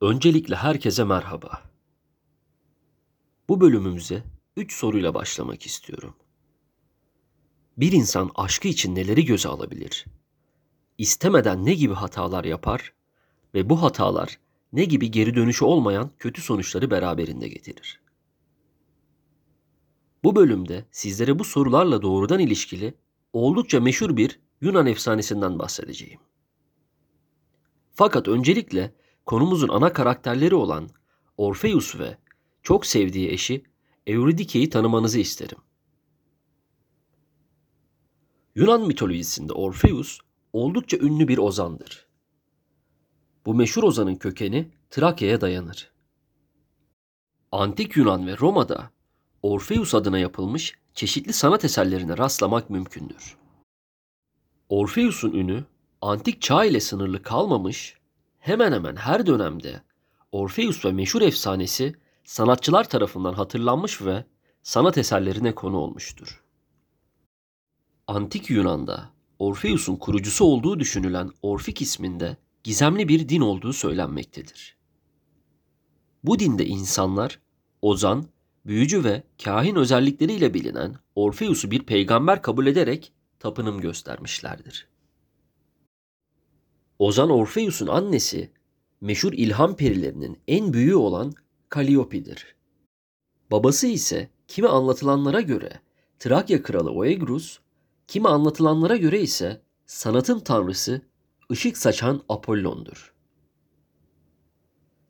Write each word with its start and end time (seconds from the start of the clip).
Öncelikle 0.00 0.56
herkese 0.56 1.04
merhaba. 1.04 1.62
Bu 3.48 3.60
bölümümüze 3.60 4.22
üç 4.56 4.72
soruyla 4.72 5.14
başlamak 5.14 5.66
istiyorum. 5.66 6.14
Bir 7.76 7.92
insan 7.92 8.30
aşkı 8.34 8.68
için 8.68 8.94
neleri 8.94 9.24
göze 9.24 9.48
alabilir? 9.48 10.04
İstemeden 10.98 11.66
ne 11.66 11.74
gibi 11.74 11.94
hatalar 11.94 12.44
yapar 12.44 12.92
ve 13.54 13.70
bu 13.70 13.82
hatalar 13.82 14.38
ne 14.72 14.84
gibi 14.84 15.10
geri 15.10 15.34
dönüşü 15.34 15.64
olmayan 15.64 16.10
kötü 16.18 16.42
sonuçları 16.42 16.90
beraberinde 16.90 17.48
getirir? 17.48 18.00
Bu 20.24 20.36
bölümde 20.36 20.84
sizlere 20.90 21.38
bu 21.38 21.44
sorularla 21.44 22.02
doğrudan 22.02 22.40
ilişkili 22.40 22.94
oldukça 23.32 23.80
meşhur 23.80 24.16
bir 24.16 24.40
Yunan 24.60 24.86
efsanesinden 24.86 25.58
bahsedeceğim. 25.58 26.20
Fakat 27.92 28.28
öncelikle 28.28 28.94
konumuzun 29.26 29.68
ana 29.68 29.92
karakterleri 29.92 30.54
olan 30.54 30.88
Orpheus 31.36 31.98
ve 31.98 32.18
çok 32.62 32.86
sevdiği 32.86 33.30
eşi 33.30 33.64
Euridike'yi 34.06 34.70
tanımanızı 34.70 35.18
isterim. 35.18 35.58
Yunan 38.54 38.86
mitolojisinde 38.86 39.52
Orpheus 39.52 40.18
oldukça 40.52 40.96
ünlü 40.96 41.28
bir 41.28 41.38
ozandır. 41.38 42.06
Bu 43.46 43.54
meşhur 43.54 43.82
ozanın 43.82 44.14
kökeni 44.14 44.70
Trakya'ya 44.90 45.40
dayanır. 45.40 45.92
Antik 47.52 47.96
Yunan 47.96 48.26
ve 48.26 48.38
Roma'da 48.38 48.90
Orpheus 49.42 49.94
adına 49.94 50.18
yapılmış 50.18 50.74
çeşitli 50.94 51.32
sanat 51.32 51.64
eserlerine 51.64 52.18
rastlamak 52.18 52.70
mümkündür. 52.70 53.36
Orpheus'un 54.68 55.32
ünü 55.32 55.64
antik 56.00 56.42
çağ 56.42 56.64
ile 56.64 56.80
sınırlı 56.80 57.22
kalmamış, 57.22 57.98
hemen 58.44 58.72
hemen 58.72 58.96
her 58.96 59.26
dönemde 59.26 59.82
Orpheus 60.32 60.84
ve 60.84 60.92
meşhur 60.92 61.22
efsanesi 61.22 61.94
sanatçılar 62.24 62.88
tarafından 62.88 63.34
hatırlanmış 63.34 64.02
ve 64.02 64.24
sanat 64.62 64.98
eserlerine 64.98 65.54
konu 65.54 65.76
olmuştur. 65.76 66.42
Antik 68.06 68.50
Yunan'da 68.50 69.10
Orpheus'un 69.38 69.96
kurucusu 69.96 70.44
olduğu 70.44 70.80
düşünülen 70.80 71.30
Orfik 71.42 71.82
isminde 71.82 72.36
gizemli 72.64 73.08
bir 73.08 73.28
din 73.28 73.40
olduğu 73.40 73.72
söylenmektedir. 73.72 74.76
Bu 76.24 76.38
dinde 76.38 76.66
insanlar 76.66 77.40
ozan, 77.82 78.26
büyücü 78.66 79.04
ve 79.04 79.22
kahin 79.44 79.76
özellikleriyle 79.76 80.54
bilinen 80.54 80.96
Orpheus'u 81.14 81.70
bir 81.70 81.82
peygamber 81.82 82.42
kabul 82.42 82.66
ederek 82.66 83.12
tapınım 83.38 83.80
göstermişlerdir. 83.80 84.93
Ozan 87.04 87.30
Orpheus'un 87.30 87.86
annesi 87.86 88.50
meşhur 89.00 89.32
ilham 89.32 89.76
perilerinin 89.76 90.38
en 90.48 90.72
büyüğü 90.72 90.94
olan 90.94 91.32
Kalliope'dir. 91.68 92.56
Babası 93.50 93.86
ise 93.86 94.28
kimi 94.48 94.68
anlatılanlara 94.68 95.40
göre 95.40 95.80
Trakya 96.18 96.62
kralı 96.62 96.90
Oegrus, 96.90 97.58
kimi 98.08 98.28
anlatılanlara 98.28 98.96
göre 98.96 99.20
ise 99.20 99.62
sanatın 99.86 100.38
tanrısı 100.40 101.02
ışık 101.52 101.76
saçan 101.76 102.22
Apollon'dur. 102.28 103.14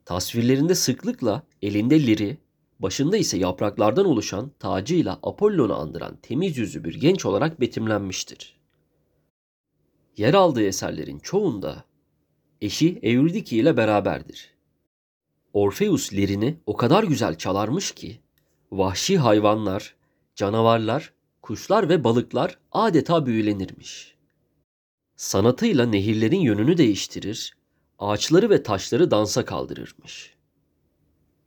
Tasvirlerinde 0.05 0.75
sıklıkla 0.75 1.43
elinde 1.61 2.07
liri, 2.07 2.37
başında 2.79 3.17
ise 3.17 3.37
yapraklardan 3.37 4.05
oluşan 4.05 4.51
tacıyla 4.59 5.19
Apollon'u 5.23 5.73
andıran 5.73 6.17
temiz 6.21 6.57
yüzlü 6.57 6.83
bir 6.83 6.93
genç 6.93 7.25
olarak 7.25 7.61
betimlenmiştir. 7.61 8.54
Yer 10.17 10.33
aldığı 10.33 10.63
eserlerin 10.63 11.19
çoğunda 11.19 11.83
eşi 12.61 12.99
Eurydike 13.03 13.55
ile 13.55 13.77
beraberdir. 13.77 14.55
Orpheus 15.53 16.13
lirini 16.13 16.59
o 16.65 16.77
kadar 16.77 17.03
güzel 17.03 17.37
çalarmış 17.37 17.91
ki 17.91 18.19
vahşi 18.71 19.17
hayvanlar, 19.17 19.95
canavarlar, 20.35 21.13
kuşlar 21.41 21.89
ve 21.89 22.03
balıklar 22.03 22.57
adeta 22.71 23.25
büyülenirmiş. 23.25 24.15
Sanatıyla 25.15 25.85
nehirlerin 25.85 26.39
yönünü 26.39 26.77
değiştirir, 26.77 27.57
ağaçları 27.99 28.49
ve 28.49 28.63
taşları 28.63 29.11
dansa 29.11 29.45
kaldırırmış. 29.45 30.35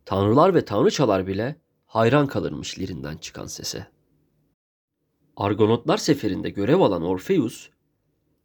Tanrılar 0.04 0.54
ve 0.54 0.64
tanrıçalar 0.64 1.26
bile 1.26 1.56
hayran 1.86 2.26
kalırmış 2.26 2.78
lirinden 2.78 3.16
çıkan 3.16 3.46
sese. 3.46 3.86
Argonotlar 5.36 5.96
seferinde 5.96 6.50
görev 6.50 6.80
alan 6.80 7.02
Orpheus, 7.02 7.68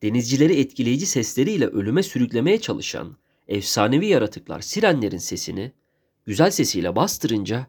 denizcileri 0.04 0.60
etkileyici 0.60 1.06
sesleriyle 1.06 1.68
ölüme 1.68 2.04
sürüklemeye 2.04 2.62
çalışan 2.62 3.18
efsanevi 3.48 4.06
yaratıklar 4.06 4.62
sirenlerin 4.62 5.18
sesini 5.18 5.72
güzel 6.26 6.52
sesiyle 6.52 6.96
bastırınca 6.96 7.68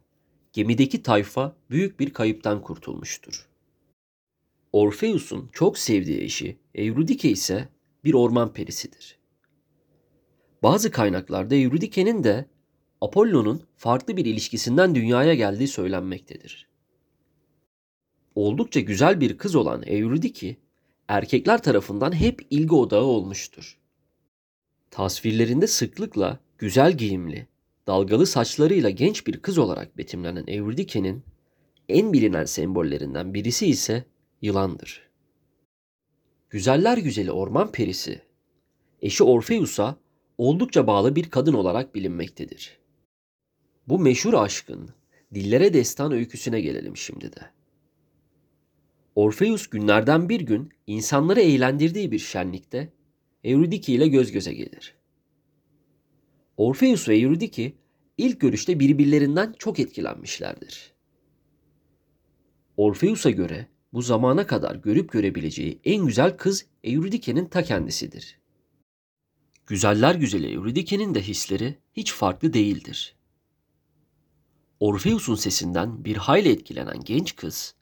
gemideki 0.52 1.02
tayfa 1.02 1.56
büyük 1.70 2.00
bir 2.00 2.10
kayıptan 2.10 2.62
kurtulmuştur. 2.62 3.48
Orpheus'un 4.72 5.48
çok 5.52 5.78
sevdiği 5.78 6.20
eşi 6.20 6.58
Eurydike 6.74 7.30
ise 7.30 7.68
bir 8.04 8.14
orman 8.14 8.52
perisidir. 8.52 9.18
Bazı 10.62 10.90
kaynaklarda 10.90 11.54
Eurydike'nin 11.54 12.24
de 12.24 12.48
Apollon'un 13.00 13.62
farklı 13.76 14.16
bir 14.16 14.24
ilişkisinden 14.24 14.94
dünyaya 14.94 15.34
geldiği 15.34 15.68
söylenmektedir. 15.68 16.68
Oldukça 18.34 18.80
güzel 18.80 19.20
bir 19.20 19.38
kız 19.38 19.54
olan 19.54 19.82
Eurydike, 19.86 20.56
erkekler 21.08 21.62
tarafından 21.62 22.12
hep 22.12 22.46
ilgi 22.50 22.74
odağı 22.74 23.04
olmuştur. 23.04 23.78
Tasvirlerinde 24.90 25.66
sıklıkla 25.66 26.38
güzel 26.58 26.96
giyimli, 26.96 27.46
dalgalı 27.86 28.26
saçlarıyla 28.26 28.90
genç 28.90 29.26
bir 29.26 29.38
kız 29.38 29.58
olarak 29.58 29.98
betimlenen 29.98 30.44
Eurydike'nin 30.46 31.22
en 31.88 32.12
bilinen 32.12 32.44
sembollerinden 32.44 33.34
birisi 33.34 33.66
ise 33.66 34.04
yılandır. 34.42 35.10
Güzeller 36.50 36.98
güzeli 36.98 37.32
orman 37.32 37.72
perisi, 37.72 38.22
eşi 39.02 39.24
Orpheus'a 39.24 39.96
oldukça 40.38 40.86
bağlı 40.86 41.16
bir 41.16 41.30
kadın 41.30 41.54
olarak 41.54 41.94
bilinmektedir. 41.94 42.78
Bu 43.88 43.98
meşhur 43.98 44.34
aşkın 44.34 44.90
dillere 45.34 45.74
destan 45.74 46.12
öyküsüne 46.12 46.60
gelelim 46.60 46.96
şimdi 46.96 47.32
de. 47.32 47.40
Orpheus 49.14 49.66
günlerden 49.66 50.28
bir 50.28 50.40
gün 50.40 50.70
insanları 50.86 51.40
eğlendirdiği 51.40 52.12
bir 52.12 52.18
şenlikte 52.18 52.92
Eurydike 53.44 53.92
ile 53.92 54.08
göz 54.08 54.32
göze 54.32 54.52
gelir. 54.52 54.94
Orpheus 56.56 57.08
ve 57.08 57.18
Eurydike 57.18 57.72
ilk 58.18 58.40
görüşte 58.40 58.80
birbirlerinden 58.80 59.54
çok 59.58 59.78
etkilenmişlerdir. 59.80 60.92
Orpheus'a 62.76 63.30
göre 63.30 63.68
bu 63.92 64.02
zamana 64.02 64.46
kadar 64.46 64.76
görüp 64.76 65.12
görebileceği 65.12 65.80
en 65.84 66.06
güzel 66.06 66.36
kız 66.36 66.66
Eurydike'nin 66.84 67.46
ta 67.46 67.62
kendisidir. 67.62 68.38
Güzeller 69.66 70.14
güzeli 70.14 70.54
Eurydike'nin 70.54 71.14
de 71.14 71.22
hisleri 71.22 71.78
hiç 71.92 72.12
farklı 72.12 72.52
değildir. 72.52 73.16
Orpheus'un 74.80 75.34
sesinden 75.34 76.04
bir 76.04 76.16
hayli 76.16 76.48
etkilenen 76.48 77.04
genç 77.04 77.36
kız, 77.36 77.74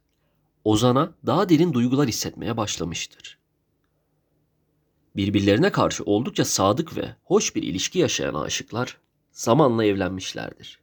Ozan'a 0.65 1.15
daha 1.27 1.49
derin 1.49 1.73
duygular 1.73 2.09
hissetmeye 2.09 2.57
başlamıştır. 2.57 3.39
Birbirlerine 5.17 5.73
karşı 5.73 6.05
oldukça 6.05 6.45
sadık 6.45 6.97
ve 6.97 7.17
hoş 7.25 7.57
bir 7.57 7.63
ilişki 7.63 7.99
yaşayan 7.99 8.35
aşıklar 8.35 8.99
zamanla 9.33 9.85
evlenmişlerdir. 9.85 10.81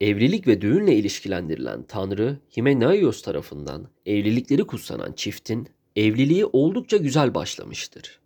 Evlilik 0.00 0.46
ve 0.46 0.60
düğünle 0.60 0.96
ilişkilendirilen 0.96 1.82
Tanrı 1.82 2.38
Himenaios 2.58 3.22
tarafından 3.22 3.88
evlilikleri 4.06 4.64
kutsanan 4.64 5.12
çiftin 5.12 5.68
evliliği 5.96 6.46
oldukça 6.46 6.96
güzel 6.96 7.34
başlamıştır. 7.34 8.20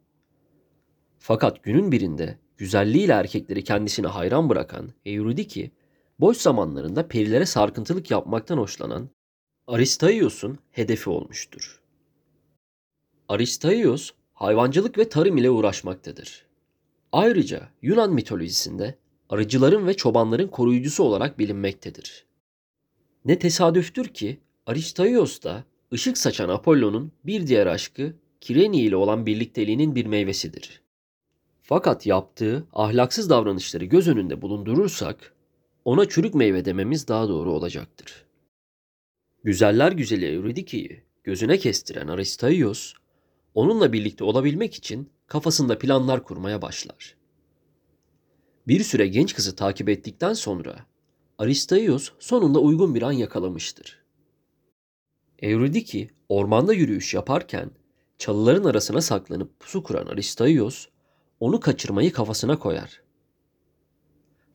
Fakat 1.19 1.63
günün 1.63 1.93
birinde 1.93 2.39
güzelliğiyle 2.57 3.13
erkekleri 3.13 3.65
kendisine 3.65 4.07
hayran 4.07 4.49
bırakan 4.49 4.91
Eurydike, 5.07 5.71
boş 6.21 6.37
zamanlarında 6.37 7.09
perilere 7.09 7.47
sarkıntılık 7.47 8.11
yapmaktan 8.11 8.59
hoşlanan 8.59 9.11
Aristaios'un 9.69 10.59
hedefi 10.73 11.11
olmuştur. 11.11 11.81
Aristaios 13.29 14.11
hayvancılık 14.35 14.99
ve 14.99 15.09
tarım 15.09 15.37
ile 15.37 15.51
uğraşmaktadır. 15.51 16.47
Ayrıca 17.13 17.69
Yunan 17.83 18.13
mitolojisinde 18.13 18.99
arıcıların 19.29 19.87
ve 19.87 19.95
çobanların 19.95 20.49
koruyucusu 20.49 21.05
olarak 21.05 21.39
bilinmektedir. 21.39 22.27
Ne 23.25 23.39
tesadüftür 23.39 24.09
ki 24.09 24.41
Aristaios 24.67 25.43
da 25.43 25.65
ışık 25.93 26.19
saçan 26.19 26.49
Apollon'un 26.49 27.13
bir 27.25 27.47
diğer 27.47 27.67
aşkı 27.67 28.15
Kireni 28.41 28.81
ile 28.81 28.97
olan 28.97 29.27
birlikteliğinin 29.27 29.95
bir 29.95 30.07
meyvesidir. 30.07 30.83
Fakat 31.63 32.07
yaptığı 32.07 32.67
ahlaksız 32.73 33.31
davranışları 33.31 33.85
göz 33.85 34.09
önünde 34.09 34.43
bulundurursak 34.43 35.35
ona 35.85 36.09
çürük 36.09 36.35
meyve 36.35 36.65
dememiz 36.65 37.09
daha 37.09 37.29
doğru 37.29 37.53
olacaktır. 37.53 38.26
Güzeller 39.47 39.93
güzeli 39.93 40.27
Euridike'yi 40.27 41.03
gözüne 41.25 41.59
kestiren 41.59 42.09
Aristaios, 42.09 42.93
onunla 43.55 43.93
birlikte 43.93 44.25
olabilmek 44.25 44.75
için 44.75 45.11
kafasında 45.27 45.79
planlar 45.79 46.25
kurmaya 46.25 46.63
başlar. 46.63 47.17
Bir 48.69 48.81
süre 48.81 49.07
genç 49.07 49.35
kızı 49.35 49.57
takip 49.57 49.89
ettikten 49.89 50.33
sonra 50.33 50.87
Aristaios 51.39 52.13
sonunda 52.19 52.59
uygun 52.59 52.95
bir 52.95 53.03
an 53.03 53.13
yakalamıştır. 53.13 54.05
Euridike 55.39 56.11
ormanda 56.29 56.73
yürüyüş 56.73 57.15
yaparken 57.15 57.71
çalıların 58.19 58.65
arasına 58.65 59.01
saklanıp 59.01 59.61
pusu 59.61 59.83
kuran 59.83 60.07
Aristaios 60.07 60.87
onu 61.41 61.61
kaçırmayı 61.61 62.13
kafasına 62.13 62.59
koyar. 62.59 63.03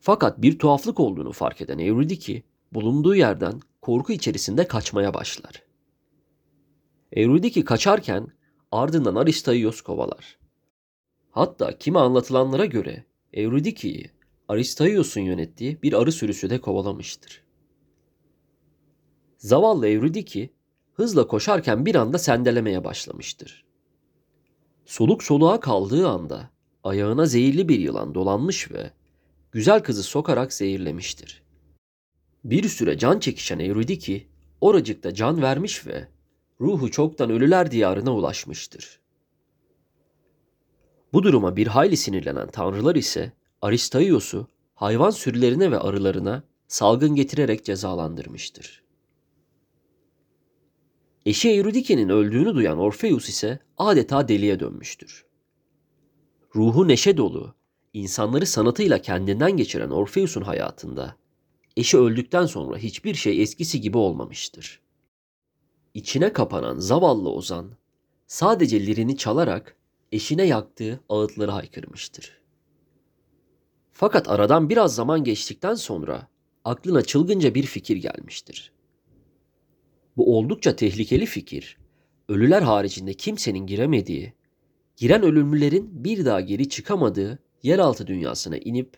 Fakat 0.00 0.42
bir 0.42 0.58
tuhaflık 0.58 1.00
olduğunu 1.00 1.32
fark 1.32 1.60
eden 1.60 1.78
Euridike 1.78 2.42
bulunduğu 2.74 3.14
yerden 3.14 3.60
korku 3.80 4.12
içerisinde 4.12 4.68
kaçmaya 4.68 5.14
başlar. 5.14 5.62
Euridike 7.12 7.64
kaçarken 7.64 8.26
ardından 8.70 9.14
Aristaios 9.14 9.80
kovalar. 9.80 10.38
Hatta 11.30 11.78
kimi 11.78 11.98
anlatılanlara 11.98 12.66
göre 12.66 13.04
Euridike'yi 13.32 14.10
Aristaios'un 14.48 15.20
yönettiği 15.20 15.82
bir 15.82 15.92
arı 15.92 16.12
sürüsü 16.12 16.50
de 16.50 16.60
kovalamıştır. 16.60 17.44
Zavallı 19.36 19.88
Euridike 19.88 20.50
hızla 20.92 21.26
koşarken 21.26 21.86
bir 21.86 21.94
anda 21.94 22.18
sendelemeye 22.18 22.84
başlamıştır. 22.84 23.64
Soluk 24.84 25.22
soluğa 25.22 25.60
kaldığı 25.60 26.08
anda 26.08 26.50
ayağına 26.84 27.26
zehirli 27.26 27.68
bir 27.68 27.78
yılan 27.78 28.14
dolanmış 28.14 28.70
ve 28.70 28.90
güzel 29.52 29.82
kızı 29.82 30.02
sokarak 30.02 30.52
zehirlemiştir. 30.52 31.41
Bir 32.44 32.68
süre 32.68 32.98
can 32.98 33.18
çekişen 33.18 33.58
Euridike 33.58 34.26
oracıkta 34.60 35.14
can 35.14 35.42
vermiş 35.42 35.86
ve 35.86 36.08
ruhu 36.60 36.90
çoktan 36.90 37.30
ölüler 37.30 37.70
diyarına 37.70 38.14
ulaşmıştır. 38.14 39.00
Bu 41.12 41.22
duruma 41.22 41.56
bir 41.56 41.66
hayli 41.66 41.96
sinirlenen 41.96 42.48
tanrılar 42.48 42.96
ise 42.96 43.32
Aristaios'u 43.62 44.48
hayvan 44.74 45.10
sürülerine 45.10 45.70
ve 45.70 45.78
arılarına 45.78 46.42
salgın 46.68 47.14
getirerek 47.14 47.64
cezalandırmıştır. 47.64 48.82
Eşi 51.26 51.50
Euridike'nin 51.50 52.08
öldüğünü 52.08 52.54
duyan 52.54 52.78
Orpheus 52.78 53.28
ise 53.28 53.58
adeta 53.78 54.28
deliye 54.28 54.60
dönmüştür. 54.60 55.26
Ruhu 56.56 56.88
neşe 56.88 57.16
dolu, 57.16 57.54
insanları 57.92 58.46
sanatıyla 58.46 58.98
kendinden 58.98 59.56
geçiren 59.56 59.90
Orpheus'un 59.90 60.42
hayatında 60.42 61.16
eşi 61.76 61.98
öldükten 61.98 62.46
sonra 62.46 62.76
hiçbir 62.76 63.14
şey 63.14 63.42
eskisi 63.42 63.80
gibi 63.80 63.98
olmamıştır. 63.98 64.80
İçine 65.94 66.32
kapanan 66.32 66.78
zavallı 66.78 67.30
Ozan 67.30 67.70
sadece 68.26 68.86
lirini 68.86 69.16
çalarak 69.16 69.76
eşine 70.12 70.46
yaktığı 70.46 71.00
ağıtları 71.08 71.50
haykırmıştır. 71.50 72.38
Fakat 73.92 74.28
aradan 74.28 74.68
biraz 74.68 74.94
zaman 74.94 75.24
geçtikten 75.24 75.74
sonra 75.74 76.28
aklına 76.64 77.02
çılgınca 77.02 77.54
bir 77.54 77.62
fikir 77.62 77.96
gelmiştir. 77.96 78.72
Bu 80.16 80.38
oldukça 80.38 80.76
tehlikeli 80.76 81.26
fikir, 81.26 81.78
ölüler 82.28 82.62
haricinde 82.62 83.14
kimsenin 83.14 83.66
giremediği, 83.66 84.32
giren 84.96 85.22
ölümlülerin 85.22 86.04
bir 86.04 86.24
daha 86.24 86.40
geri 86.40 86.68
çıkamadığı 86.68 87.38
yeraltı 87.62 88.06
dünyasına 88.06 88.56
inip 88.56 88.96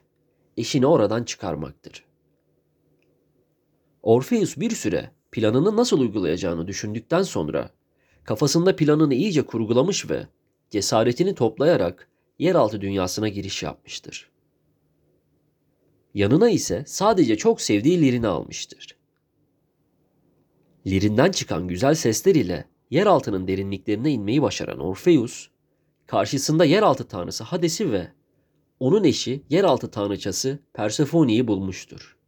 eşini 0.56 0.86
oradan 0.86 1.24
çıkarmaktır. 1.24 2.04
Orpheus 4.04 4.56
bir 4.56 4.70
süre 4.70 5.10
planını 5.32 5.76
nasıl 5.76 6.00
uygulayacağını 6.00 6.66
düşündükten 6.66 7.22
sonra 7.22 7.70
kafasında 8.24 8.76
planını 8.76 9.14
iyice 9.14 9.42
kurgulamış 9.42 10.10
ve 10.10 10.26
cesaretini 10.70 11.34
toplayarak 11.34 12.08
yeraltı 12.38 12.80
dünyasına 12.80 13.28
giriş 13.28 13.62
yapmıştır. 13.62 14.30
Yanına 16.14 16.50
ise 16.50 16.84
sadece 16.86 17.36
çok 17.36 17.60
sevdiği 17.60 18.00
lirini 18.00 18.26
almıştır. 18.26 18.96
Lirinden 20.86 21.30
çıkan 21.30 21.68
güzel 21.68 21.94
sesler 21.94 22.34
ile 22.34 22.68
yeraltının 22.90 23.48
derinliklerine 23.48 24.10
inmeyi 24.12 24.42
başaran 24.42 24.78
Orpheus, 24.78 25.48
karşısında 26.06 26.64
yeraltı 26.64 27.04
tanrısı 27.08 27.44
Hades'i 27.44 27.92
ve 27.92 28.12
onun 28.80 29.04
eşi 29.04 29.42
yeraltı 29.50 29.90
tanrıçası 29.90 30.58
Persephone'yi 30.72 31.48
bulmuştur. 31.48 32.23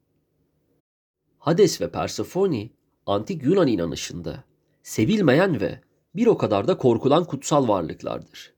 Hades 1.46 1.80
ve 1.80 1.90
Persephone, 1.90 2.70
antik 3.06 3.42
Yunan 3.42 3.66
inanışında 3.66 4.44
sevilmeyen 4.82 5.60
ve 5.60 5.80
bir 6.14 6.26
o 6.26 6.38
kadar 6.38 6.68
da 6.68 6.76
korkulan 6.78 7.24
kutsal 7.24 7.68
varlıklardır. 7.68 8.54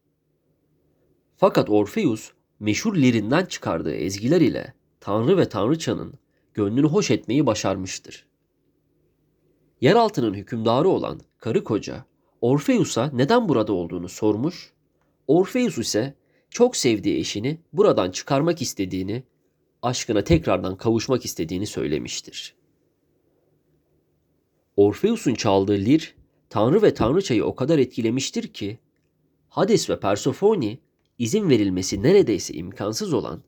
Fakat 1.36 1.70
Orpheus, 1.70 2.32
meşhur 2.60 2.96
lirinden 2.96 3.44
çıkardığı 3.44 3.94
ezgiler 3.94 4.40
ile 4.40 4.74
Tanrı 5.00 5.36
ve 5.36 5.48
Tanrıçanın 5.48 6.14
gönlünü 6.54 6.86
hoş 6.86 7.10
etmeyi 7.10 7.46
başarmıştır. 7.46 8.26
Yeraltının 9.80 10.34
hükümdarı 10.34 10.88
olan 10.88 11.20
karı 11.38 11.64
koca 11.64 12.04
Orpheus'a 12.40 13.10
neden 13.12 13.48
burada 13.48 13.72
olduğunu 13.72 14.08
sormuş, 14.08 14.72
Orpheus 15.26 15.78
ise 15.78 16.14
çok 16.50 16.76
sevdiği 16.76 17.18
eşini 17.18 17.60
buradan 17.72 18.10
çıkarmak 18.10 18.62
istediğini, 18.62 19.22
aşkına 19.82 20.24
tekrardan 20.24 20.76
kavuşmak 20.76 21.24
istediğini 21.24 21.66
söylemiştir. 21.66 22.57
Orpheus'un 24.78 25.34
çaldığı 25.34 25.78
lir, 25.78 26.14
Tanrı 26.50 26.82
ve 26.82 26.94
Tanrıçayı 26.94 27.44
o 27.44 27.54
kadar 27.54 27.78
etkilemiştir 27.78 28.48
ki, 28.48 28.78
Hades 29.48 29.90
ve 29.90 30.00
Persephone 30.00 30.78
izin 31.18 31.50
verilmesi 31.50 32.02
neredeyse 32.02 32.54
imkansız 32.54 33.12
olan 33.12 33.42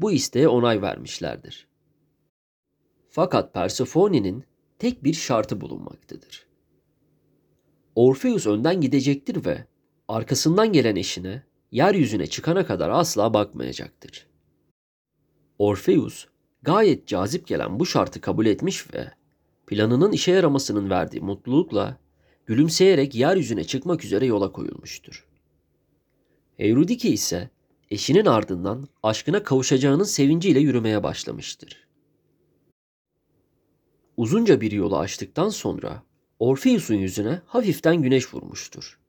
bu 0.00 0.12
isteğe 0.12 0.48
onay 0.48 0.82
vermişlerdir. 0.82 1.68
Fakat 3.08 3.54
Persephone'nin 3.54 4.44
tek 4.78 5.04
bir 5.04 5.14
şartı 5.14 5.60
bulunmaktadır. 5.60 6.46
Orpheus 7.94 8.46
önden 8.46 8.80
gidecektir 8.80 9.44
ve 9.44 9.66
arkasından 10.08 10.72
gelen 10.72 10.96
eşine 10.96 11.42
yeryüzüne 11.72 12.26
çıkana 12.26 12.66
kadar 12.66 12.90
asla 12.90 13.34
bakmayacaktır. 13.34 14.26
Orpheus 15.58 16.26
gayet 16.62 17.06
cazip 17.06 17.46
gelen 17.46 17.80
bu 17.80 17.86
şartı 17.86 18.20
kabul 18.20 18.46
etmiş 18.46 18.94
ve 18.94 19.21
planının 19.72 20.12
işe 20.12 20.32
yaramasının 20.32 20.90
verdiği 20.90 21.20
mutlulukla 21.20 21.96
gülümseyerek 22.46 23.14
yeryüzüne 23.14 23.64
çıkmak 23.64 24.04
üzere 24.04 24.26
yola 24.26 24.52
koyulmuştur. 24.52 25.26
Eurydike 26.58 27.08
ise 27.08 27.50
eşinin 27.90 28.26
ardından 28.26 28.88
aşkına 29.02 29.42
kavuşacağının 29.42 30.04
sevinciyle 30.04 30.60
yürümeye 30.60 31.02
başlamıştır. 31.02 31.88
Uzunca 34.16 34.60
bir 34.60 34.72
yolu 34.72 34.98
açtıktan 34.98 35.48
sonra 35.48 36.02
Orpheus'un 36.38 36.94
yüzüne 36.94 37.40
hafiften 37.46 38.02
güneş 38.02 38.34
vurmuştur. 38.34 39.00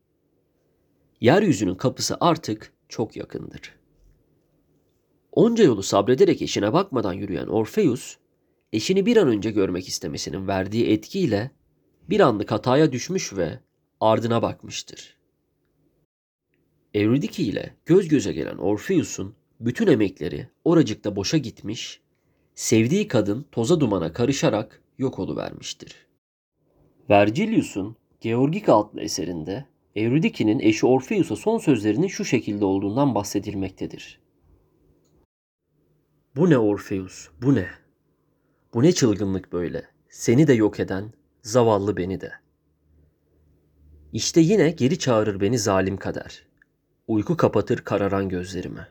Yeryüzünün 1.21 1.75
kapısı 1.75 2.17
artık 2.19 2.73
çok 2.89 3.15
yakındır. 3.15 3.75
Onca 5.31 5.63
yolu 5.63 5.83
sabrederek 5.83 6.41
eşine 6.41 6.73
bakmadan 6.73 7.13
yürüyen 7.13 7.47
Orpheus, 7.47 8.17
eşini 8.73 9.05
bir 9.05 9.17
an 9.17 9.27
önce 9.27 9.51
görmek 9.51 9.87
istemesinin 9.87 10.47
verdiği 10.47 10.89
etkiyle 10.89 11.51
bir 12.09 12.19
anlık 12.19 12.51
hataya 12.51 12.91
düşmüş 12.91 13.33
ve 13.37 13.59
ardına 13.99 14.41
bakmıştır. 14.41 15.17
Euridike 16.93 17.43
ile 17.43 17.75
göz 17.85 18.07
göze 18.07 18.33
gelen 18.33 18.57
Orpheus'un 18.57 19.35
bütün 19.59 19.87
emekleri 19.87 20.47
oracıkta 20.63 21.15
boşa 21.15 21.37
gitmiş, 21.37 22.01
sevdiği 22.55 23.07
kadın 23.07 23.45
toza 23.51 23.79
dumana 23.79 24.13
karışarak 24.13 24.81
yok 24.97 25.19
oluvermiştir. 25.19 26.07
Vergilius'un 27.09 27.95
Georgika 28.21 28.75
adlı 28.75 29.01
eserinde 29.01 29.65
Euridike'nin 29.95 30.59
eşi 30.59 30.85
Orpheus'a 30.85 31.35
son 31.35 31.57
sözlerinin 31.57 32.07
şu 32.07 32.25
şekilde 32.25 32.65
olduğundan 32.65 33.15
bahsedilmektedir. 33.15 34.19
Bu 36.35 36.49
ne 36.49 36.57
Orpheus, 36.57 37.29
bu 37.41 37.55
ne? 37.55 37.82
Bu 38.73 38.83
ne 38.83 38.91
çılgınlık 38.91 39.53
böyle? 39.53 39.87
Seni 40.09 40.47
de 40.47 40.53
yok 40.53 40.79
eden, 40.79 41.13
zavallı 41.41 41.97
beni 41.97 42.21
de. 42.21 42.31
İşte 44.13 44.41
yine 44.41 44.69
geri 44.69 44.99
çağırır 44.99 45.41
beni 45.41 45.59
zalim 45.59 45.97
kader. 45.97 46.47
Uyku 47.07 47.37
kapatır 47.37 47.77
kararan 47.77 48.29
gözlerimi. 48.29 48.87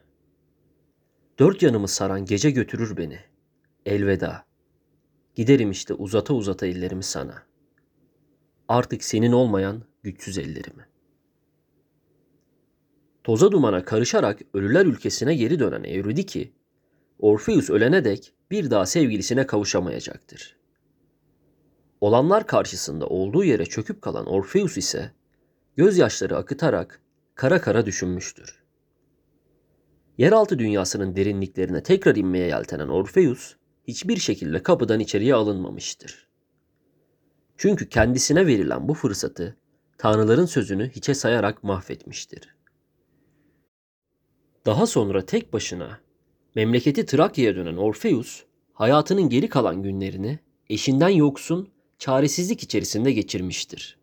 Dört 1.38 1.62
yanımı 1.62 1.88
saran 1.88 2.24
gece 2.24 2.50
götürür 2.50 2.96
beni. 2.96 3.18
Elveda. 3.86 4.44
Giderim 5.34 5.70
işte 5.70 5.94
uzata 5.94 6.34
uzata 6.34 6.66
ellerimi 6.66 7.02
sana. 7.02 7.42
Artık 8.68 9.04
senin 9.04 9.32
olmayan 9.32 9.82
güçsüz 10.02 10.38
ellerimi. 10.38 10.86
Toza 13.24 13.52
dumana 13.52 13.84
karışarak 13.84 14.40
ölüler 14.54 14.86
ülkesine 14.86 15.34
geri 15.34 15.58
dönen 15.58 15.84
Euridike, 15.84 16.52
Orpheus 17.23 17.71
ölene 17.71 18.05
dek 18.05 18.35
bir 18.50 18.71
daha 18.71 18.87
sevgilisine 18.87 19.47
kavuşamayacaktır. 19.47 20.57
Olanlar 22.00 22.47
karşısında 22.47 23.07
olduğu 23.07 23.45
yere 23.45 23.67
çöküp 23.67 24.02
kalan 24.02 24.26
Orpheus 24.26 24.76
ise 24.76 25.12
gözyaşları 25.76 26.37
akıtarak 26.37 27.00
kara 27.35 27.61
kara 27.61 27.87
düşünmüştür. 27.87 28.62
Yeraltı 30.19 30.59
dünyasının 30.59 31.17
derinliklerine 31.17 31.83
tekrar 31.83 32.17
inmeye 32.17 32.47
yeltenen 32.47 32.88
Orpheus 32.88 33.57
hiçbir 33.88 34.17
şekilde 34.17 34.62
kapıdan 34.62 35.00
içeriye 35.00 35.35
alınmamıştır. 35.35 36.29
Çünkü 37.57 37.88
kendisine 37.88 38.47
verilen 38.47 38.88
bu 38.88 38.95
fırsatı 38.95 39.57
tanrıların 39.99 40.47
sözünü 40.47 40.91
hiçe 40.91 41.14
sayarak 41.14 41.64
mahvetmiştir. 41.64 42.57
Daha 44.67 44.87
sonra 44.87 45.26
tek 45.26 45.52
başına 45.52 46.00
memleketi 46.54 47.06
Trakya'ya 47.06 47.56
dönen 47.56 47.76
Orpheus 47.76 48.44
hayatının 48.73 49.28
geri 49.28 49.49
kalan 49.49 49.82
günlerini 49.82 50.38
eşinden 50.71 51.09
yoksun, 51.09 51.68
çaresizlik 51.99 52.62
içerisinde 52.62 53.12
geçirmiştir. 53.12 53.99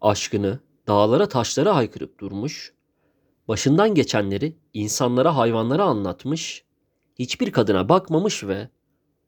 Aşkını 0.00 0.60
dağlara 0.88 1.28
taşlara 1.28 1.76
haykırıp 1.76 2.18
durmuş, 2.18 2.72
başından 3.48 3.94
geçenleri 3.94 4.56
insanlara 4.74 5.36
hayvanlara 5.36 5.84
anlatmış, 5.84 6.64
hiçbir 7.18 7.52
kadına 7.52 7.88
bakmamış 7.88 8.44
ve 8.44 8.68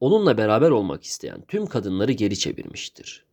onunla 0.00 0.38
beraber 0.38 0.70
olmak 0.70 1.04
isteyen 1.04 1.44
tüm 1.49 1.66
kadınları 1.66 2.12
geri 2.12 2.38
çevirmiştir. 2.38 3.25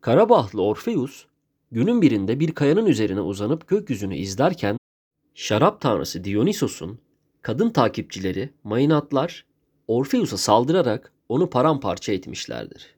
Karabahlı 0.00 0.62
Orpheus 0.62 1.26
günün 1.72 2.02
birinde 2.02 2.40
bir 2.40 2.54
kayanın 2.54 2.86
üzerine 2.86 3.20
uzanıp 3.20 3.68
gökyüzünü 3.68 4.16
izlerken 4.16 4.78
şarap 5.34 5.80
tanrısı 5.80 6.24
Dionysos'un 6.24 6.98
kadın 7.42 7.70
takipçileri 7.70 8.50
Mayınatlar 8.64 9.46
Orpheus'a 9.88 10.36
saldırarak 10.36 11.12
onu 11.28 11.50
paramparça 11.50 12.12
etmişlerdir. 12.12 12.94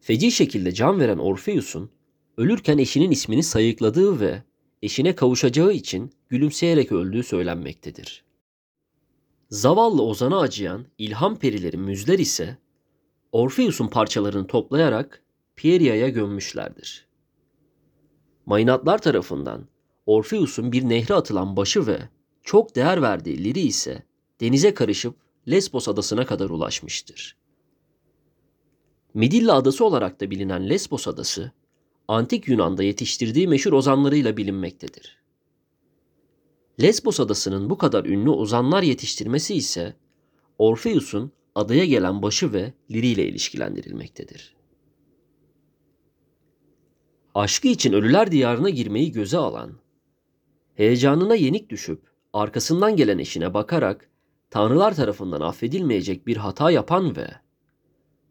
Feci 0.00 0.32
şekilde 0.32 0.72
can 0.72 1.00
veren 1.00 1.18
Orpheus'un 1.18 1.90
ölürken 2.36 2.78
eşinin 2.78 3.10
ismini 3.10 3.42
sayıkladığı 3.42 4.20
ve 4.20 4.42
eşine 4.82 5.14
kavuşacağı 5.14 5.72
için 5.72 6.12
gülümseyerek 6.28 6.92
öldüğü 6.92 7.22
söylenmektedir. 7.22 8.24
Zavallı 9.50 10.02
Ozan'a 10.02 10.40
acıyan 10.40 10.86
ilham 10.98 11.38
perileri 11.38 11.76
müzler 11.76 12.18
ise 12.18 12.58
Orpheus'un 13.32 13.88
parçalarını 13.88 14.46
toplayarak 14.46 15.22
Pieria'ya 15.56 16.08
gömmüşlerdir. 16.08 17.06
Mayınatlar 18.46 18.98
tarafından 18.98 19.68
Orpheus'un 20.06 20.72
bir 20.72 20.88
nehre 20.88 21.14
atılan 21.14 21.56
başı 21.56 21.86
ve 21.86 22.08
çok 22.42 22.76
değer 22.76 23.02
verdiği 23.02 23.44
liri 23.44 23.60
ise 23.60 24.02
denize 24.40 24.74
karışıp 24.74 25.16
Lesbos 25.48 25.88
adasına 25.88 26.26
kadar 26.26 26.50
ulaşmıştır. 26.50 27.36
Midilla 29.14 29.54
adası 29.54 29.84
olarak 29.84 30.20
da 30.20 30.30
bilinen 30.30 30.68
Lesbos 30.68 31.08
adası, 31.08 31.52
antik 32.08 32.48
Yunan'da 32.48 32.82
yetiştirdiği 32.82 33.48
meşhur 33.48 33.72
ozanlarıyla 33.72 34.36
bilinmektedir. 34.36 35.18
Lesbos 36.82 37.20
adasının 37.20 37.70
bu 37.70 37.78
kadar 37.78 38.04
ünlü 38.04 38.30
ozanlar 38.30 38.82
yetiştirmesi 38.82 39.54
ise 39.54 39.96
Orpheus'un 40.58 41.32
adaya 41.54 41.84
gelen 41.84 42.22
başı 42.22 42.52
ve 42.52 42.72
Liri 42.90 43.06
ile 43.06 43.28
ilişkilendirilmektedir. 43.28 44.54
Aşkı 47.34 47.68
için 47.68 47.92
ölüler 47.92 48.30
diyarına 48.32 48.70
girmeyi 48.70 49.12
göze 49.12 49.38
alan, 49.38 49.83
heyecanına 50.74 51.34
yenik 51.34 51.70
düşüp 51.70 52.02
arkasından 52.32 52.96
gelen 52.96 53.18
eşine 53.18 53.54
bakarak 53.54 54.10
tanrılar 54.50 54.96
tarafından 54.96 55.40
affedilmeyecek 55.40 56.26
bir 56.26 56.36
hata 56.36 56.70
yapan 56.70 57.16
ve 57.16 57.28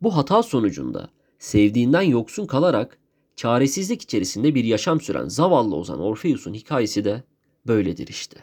bu 0.01 0.15
hata 0.15 0.43
sonucunda 0.43 1.09
sevdiğinden 1.39 2.01
yoksun 2.01 2.45
kalarak 2.45 2.97
çaresizlik 3.35 4.01
içerisinde 4.01 4.55
bir 4.55 4.63
yaşam 4.63 5.01
süren 5.01 5.27
zavallı 5.27 5.75
ozan 5.75 6.00
Orpheus'un 6.00 6.53
hikayesi 6.53 7.05
de 7.05 7.23
böyledir 7.67 8.07
işte. 8.07 8.38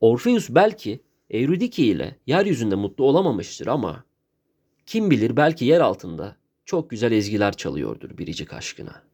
Orpheus 0.00 0.50
belki 0.50 1.00
Eurydice 1.30 1.82
ile 1.82 2.16
yeryüzünde 2.26 2.74
mutlu 2.74 3.04
olamamıştır 3.04 3.66
ama 3.66 4.04
kim 4.86 5.10
bilir 5.10 5.36
belki 5.36 5.64
yer 5.64 5.80
altında 5.80 6.36
çok 6.64 6.90
güzel 6.90 7.12
ezgiler 7.12 7.52
çalıyordur 7.52 8.18
biricik 8.18 8.52
aşkına. 8.52 9.09